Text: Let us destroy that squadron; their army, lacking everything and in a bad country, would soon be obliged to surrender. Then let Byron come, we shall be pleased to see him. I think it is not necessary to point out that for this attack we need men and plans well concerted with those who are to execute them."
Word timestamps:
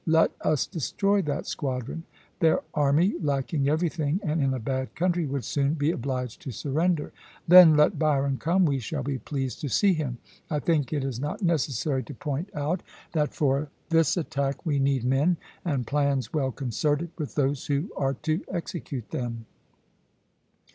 Let 0.07 0.31
us 0.43 0.65
destroy 0.65 1.21
that 1.21 1.45
squadron; 1.45 2.05
their 2.39 2.61
army, 2.73 3.13
lacking 3.21 3.69
everything 3.69 4.19
and 4.23 4.41
in 4.41 4.51
a 4.51 4.57
bad 4.59 4.95
country, 4.95 5.27
would 5.27 5.43
soon 5.45 5.75
be 5.75 5.91
obliged 5.91 6.41
to 6.41 6.49
surrender. 6.51 7.13
Then 7.47 7.77
let 7.77 7.99
Byron 7.99 8.37
come, 8.39 8.65
we 8.65 8.79
shall 8.79 9.03
be 9.03 9.19
pleased 9.19 9.61
to 9.61 9.69
see 9.69 9.93
him. 9.93 10.17
I 10.49 10.57
think 10.57 10.91
it 10.91 11.03
is 11.03 11.19
not 11.19 11.43
necessary 11.43 12.01
to 12.05 12.15
point 12.15 12.49
out 12.55 12.81
that 13.11 13.35
for 13.35 13.69
this 13.89 14.17
attack 14.17 14.65
we 14.65 14.79
need 14.79 15.03
men 15.03 15.37
and 15.63 15.85
plans 15.85 16.33
well 16.33 16.51
concerted 16.51 17.11
with 17.19 17.35
those 17.35 17.67
who 17.67 17.91
are 17.95 18.15
to 18.23 18.43
execute 18.47 19.11
them." 19.11 19.45